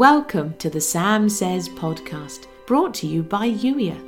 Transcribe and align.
Welcome 0.00 0.54
to 0.54 0.70
the 0.70 0.80
Sam 0.80 1.28
Says 1.28 1.68
podcast, 1.68 2.46
brought 2.64 2.94
to 2.94 3.06
you 3.06 3.22
by 3.22 3.50
Youier. 3.50 4.00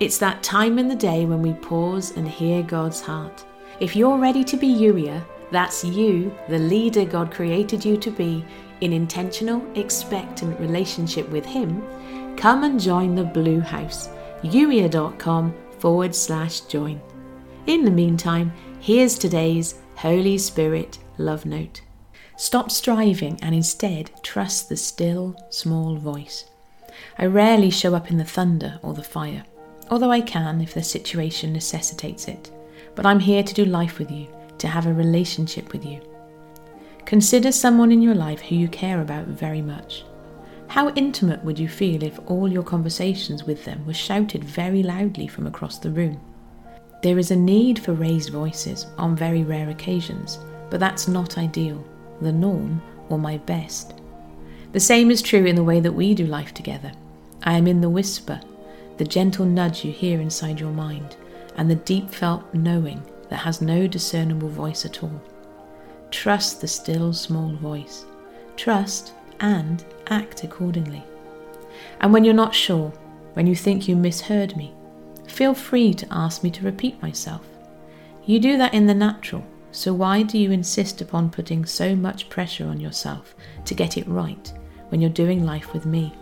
It's 0.00 0.18
that 0.18 0.42
time 0.42 0.76
in 0.76 0.88
the 0.88 0.96
day 0.96 1.24
when 1.24 1.40
we 1.40 1.52
pause 1.52 2.16
and 2.16 2.26
hear 2.26 2.64
God's 2.64 3.00
heart. 3.00 3.44
If 3.78 3.94
you're 3.94 4.18
ready 4.18 4.42
to 4.42 4.56
be 4.56 4.66
Youier, 4.66 5.24
that's 5.52 5.84
you, 5.84 6.36
the 6.48 6.58
leader 6.58 7.04
God 7.04 7.30
created 7.30 7.84
you 7.84 7.96
to 7.96 8.10
be, 8.10 8.44
in 8.80 8.92
intentional, 8.92 9.64
expectant 9.76 10.58
relationship 10.58 11.28
with 11.28 11.46
Him, 11.46 11.80
come 12.36 12.64
and 12.64 12.80
join 12.80 13.14
the 13.14 13.22
Blue 13.22 13.60
House, 13.60 14.08
youier.com 14.42 15.54
forward 15.78 16.12
slash 16.12 16.62
join. 16.62 17.00
In 17.68 17.84
the 17.84 17.90
meantime, 17.92 18.52
here's 18.80 19.16
today's 19.16 19.76
Holy 19.94 20.38
Spirit 20.38 20.98
love 21.18 21.46
note. 21.46 21.82
Stop 22.38 22.70
striving 22.70 23.38
and 23.40 23.54
instead 23.54 24.10
trust 24.22 24.68
the 24.68 24.76
still, 24.76 25.34
small 25.48 25.96
voice. 25.96 26.44
I 27.18 27.24
rarely 27.24 27.70
show 27.70 27.94
up 27.94 28.10
in 28.10 28.18
the 28.18 28.24
thunder 28.24 28.78
or 28.82 28.92
the 28.92 29.02
fire, 29.02 29.42
although 29.90 30.10
I 30.10 30.20
can 30.20 30.60
if 30.60 30.74
the 30.74 30.82
situation 30.82 31.54
necessitates 31.54 32.28
it. 32.28 32.50
But 32.94 33.06
I'm 33.06 33.20
here 33.20 33.42
to 33.42 33.54
do 33.54 33.64
life 33.64 33.98
with 33.98 34.10
you, 34.10 34.26
to 34.58 34.68
have 34.68 34.86
a 34.86 34.92
relationship 34.92 35.72
with 35.72 35.86
you. 35.86 36.02
Consider 37.06 37.52
someone 37.52 37.90
in 37.90 38.02
your 38.02 38.14
life 38.14 38.40
who 38.42 38.54
you 38.54 38.68
care 38.68 39.00
about 39.00 39.28
very 39.28 39.62
much. 39.62 40.04
How 40.68 40.90
intimate 40.90 41.42
would 41.42 41.58
you 41.58 41.68
feel 41.68 42.02
if 42.02 42.18
all 42.26 42.52
your 42.52 42.64
conversations 42.64 43.44
with 43.44 43.64
them 43.64 43.86
were 43.86 43.94
shouted 43.94 44.44
very 44.44 44.82
loudly 44.82 45.26
from 45.26 45.46
across 45.46 45.78
the 45.78 45.90
room? 45.90 46.20
There 47.02 47.18
is 47.18 47.30
a 47.30 47.36
need 47.36 47.78
for 47.78 47.94
raised 47.94 48.28
voices 48.28 48.86
on 48.98 49.16
very 49.16 49.42
rare 49.42 49.70
occasions, 49.70 50.38
but 50.68 50.80
that's 50.80 51.08
not 51.08 51.38
ideal 51.38 51.82
the 52.20 52.32
norm, 52.32 52.82
or 53.08 53.18
my 53.18 53.38
best. 53.38 53.94
The 54.72 54.80
same 54.80 55.10
is 55.10 55.22
true 55.22 55.44
in 55.44 55.56
the 55.56 55.64
way 55.64 55.80
that 55.80 55.92
we 55.92 56.14
do 56.14 56.26
life 56.26 56.52
together. 56.52 56.92
I 57.42 57.54
am 57.54 57.66
in 57.66 57.80
the 57.80 57.90
whisper, 57.90 58.40
the 58.96 59.04
gentle 59.04 59.44
nudge 59.44 59.84
you 59.84 59.92
hear 59.92 60.20
inside 60.20 60.60
your 60.60 60.72
mind, 60.72 61.16
and 61.56 61.70
the 61.70 61.76
deep 61.76 62.10
felt 62.10 62.52
knowing 62.54 63.02
that 63.28 63.36
has 63.36 63.60
no 63.60 63.86
discernible 63.86 64.48
voice 64.48 64.84
at 64.84 65.02
all. 65.02 65.22
Trust 66.10 66.60
the 66.60 66.68
still 66.68 67.12
small 67.12 67.52
voice. 67.56 68.04
Trust 68.56 69.12
and 69.40 69.84
act 70.08 70.44
accordingly. 70.44 71.02
And 72.00 72.12
when 72.12 72.24
you're 72.24 72.34
not 72.34 72.54
sure, 72.54 72.92
when 73.34 73.46
you 73.46 73.54
think 73.54 73.86
you 73.86 73.96
misheard 73.96 74.56
me, 74.56 74.72
feel 75.26 75.54
free 75.54 75.92
to 75.94 76.06
ask 76.10 76.42
me 76.42 76.50
to 76.50 76.64
repeat 76.64 77.00
myself. 77.02 77.46
You 78.24 78.40
do 78.40 78.56
that 78.58 78.74
in 78.74 78.86
the 78.86 78.94
natural 78.94 79.44
so, 79.76 79.92
why 79.92 80.22
do 80.22 80.38
you 80.38 80.52
insist 80.52 81.02
upon 81.02 81.28
putting 81.28 81.66
so 81.66 81.94
much 81.94 82.30
pressure 82.30 82.66
on 82.66 82.80
yourself 82.80 83.34
to 83.66 83.74
get 83.74 83.98
it 83.98 84.08
right 84.08 84.50
when 84.88 85.02
you're 85.02 85.10
doing 85.10 85.44
life 85.44 85.74
with 85.74 85.84
me? 85.84 86.14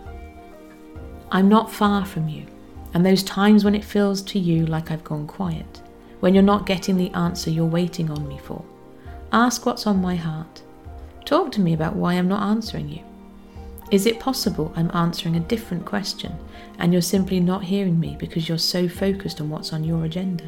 I'm 1.31 1.47
not 1.47 1.71
far 1.71 2.03
from 2.03 2.27
you, 2.27 2.45
and 2.93 3.05
those 3.05 3.23
times 3.23 3.63
when 3.63 3.73
it 3.73 3.85
feels 3.85 4.21
to 4.23 4.39
you 4.39 4.65
like 4.65 4.91
I've 4.91 5.05
gone 5.05 5.25
quiet, 5.25 5.81
when 6.19 6.33
you're 6.33 6.43
not 6.43 6.65
getting 6.65 6.97
the 6.97 7.11
answer 7.11 7.49
you're 7.49 7.65
waiting 7.65 8.11
on 8.11 8.27
me 8.27 8.37
for, 8.39 8.61
ask 9.31 9.65
what's 9.65 9.87
on 9.87 10.01
my 10.01 10.17
heart. 10.17 10.61
Talk 11.23 11.49
to 11.53 11.61
me 11.61 11.73
about 11.73 11.95
why 11.95 12.15
I'm 12.15 12.27
not 12.27 12.43
answering 12.43 12.89
you. 12.89 13.05
Is 13.89 14.05
it 14.05 14.19
possible 14.19 14.73
I'm 14.75 14.91
answering 14.93 15.37
a 15.37 15.39
different 15.39 15.85
question 15.85 16.35
and 16.77 16.91
you're 16.91 17.01
simply 17.01 17.39
not 17.39 17.63
hearing 17.63 18.01
me 18.01 18.17
because 18.19 18.49
you're 18.49 18.57
so 18.57 18.89
focused 18.89 19.39
on 19.39 19.49
what's 19.49 19.71
on 19.71 19.85
your 19.85 20.03
agenda? 20.03 20.43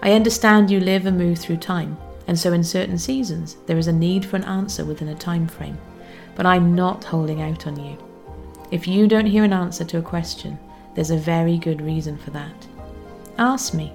I 0.00 0.12
understand 0.12 0.70
you 0.70 0.80
live 0.80 1.06
and 1.06 1.18
move 1.18 1.38
through 1.38 1.56
time, 1.56 1.96
and 2.26 2.38
so 2.38 2.52
in 2.52 2.62
certain 2.62 2.98
seasons 2.98 3.56
there 3.66 3.78
is 3.78 3.88
a 3.88 3.92
need 3.92 4.24
for 4.24 4.36
an 4.36 4.44
answer 4.44 4.84
within 4.84 5.08
a 5.08 5.14
time 5.14 5.48
frame. 5.48 5.78
But 6.36 6.46
I'm 6.46 6.74
not 6.74 7.04
holding 7.04 7.42
out 7.42 7.66
on 7.66 7.82
you. 7.82 7.98
If 8.70 8.86
you 8.86 9.08
don't 9.08 9.26
hear 9.26 9.44
an 9.44 9.52
answer 9.52 9.84
to 9.84 9.98
a 9.98 10.02
question, 10.02 10.58
there's 10.94 11.10
a 11.10 11.16
very 11.16 11.58
good 11.58 11.80
reason 11.80 12.16
for 12.18 12.30
that. 12.30 12.66
Ask 13.38 13.74
me. 13.74 13.92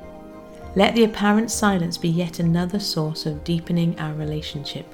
Let 0.76 0.96
the 0.96 1.04
apparent 1.04 1.52
silence 1.52 1.98
be 1.98 2.10
yet 2.10 2.40
another 2.40 2.80
source 2.80 3.26
of 3.26 3.44
deepening 3.44 4.00
our 4.00 4.14
relationship. 4.14 4.92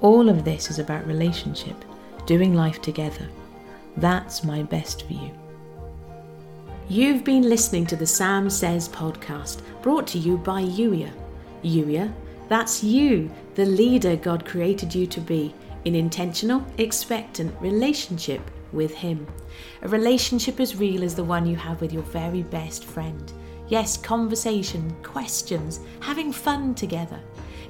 All 0.00 0.28
of 0.28 0.44
this 0.44 0.70
is 0.70 0.78
about 0.78 1.06
relationship, 1.06 1.76
doing 2.26 2.54
life 2.54 2.82
together. 2.82 3.26
That's 3.96 4.44
my 4.44 4.62
best 4.62 5.10
you. 5.10 5.30
You've 6.90 7.22
been 7.22 7.42
listening 7.42 7.84
to 7.88 7.96
the 7.96 8.06
Sam 8.06 8.48
Says 8.48 8.88
podcast, 8.88 9.60
brought 9.82 10.06
to 10.06 10.18
you 10.18 10.38
by 10.38 10.62
Youier. 10.62 11.12
Youier, 11.62 12.10
that's 12.48 12.82
you, 12.82 13.30
the 13.56 13.66
leader 13.66 14.16
God 14.16 14.46
created 14.46 14.94
you 14.94 15.06
to 15.08 15.20
be, 15.20 15.54
in 15.84 15.94
intentional, 15.94 16.64
expectant 16.78 17.54
relationship 17.60 18.40
with 18.72 18.94
Him. 18.94 19.26
A 19.82 19.88
relationship 19.88 20.60
as 20.60 20.76
real 20.76 21.04
as 21.04 21.14
the 21.14 21.22
one 21.22 21.44
you 21.44 21.56
have 21.56 21.82
with 21.82 21.92
your 21.92 22.04
very 22.04 22.42
best 22.42 22.86
friend. 22.86 23.34
Yes, 23.68 23.98
conversation, 23.98 24.90
questions, 25.02 25.80
having 26.00 26.32
fun 26.32 26.74
together. 26.74 27.20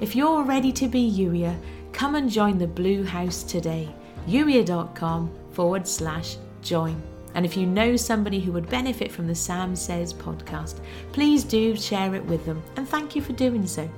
If 0.00 0.14
you're 0.14 0.44
ready 0.44 0.70
to 0.74 0.86
be 0.86 1.10
Youier, 1.10 1.58
come 1.90 2.14
and 2.14 2.30
join 2.30 2.56
the 2.56 2.68
Blue 2.68 3.02
House 3.02 3.42
today. 3.42 3.92
Youier.com 4.28 5.28
forward 5.50 5.88
slash 5.88 6.36
join. 6.62 7.02
And 7.38 7.46
if 7.46 7.56
you 7.56 7.66
know 7.66 7.94
somebody 7.94 8.40
who 8.40 8.50
would 8.50 8.68
benefit 8.68 9.12
from 9.12 9.28
the 9.28 9.34
Sam 9.36 9.76
Says 9.76 10.12
podcast, 10.12 10.80
please 11.12 11.44
do 11.44 11.76
share 11.76 12.16
it 12.16 12.24
with 12.24 12.44
them. 12.44 12.60
And 12.74 12.88
thank 12.88 13.14
you 13.14 13.22
for 13.22 13.32
doing 13.32 13.64
so. 13.64 13.88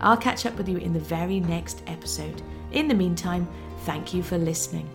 I'll 0.00 0.16
catch 0.16 0.46
up 0.46 0.56
with 0.56 0.68
you 0.68 0.76
in 0.76 0.92
the 0.92 1.00
very 1.00 1.40
next 1.40 1.82
episode. 1.88 2.40
In 2.70 2.86
the 2.86 2.94
meantime, 2.94 3.48
thank 3.80 4.14
you 4.14 4.22
for 4.22 4.38
listening. 4.38 4.88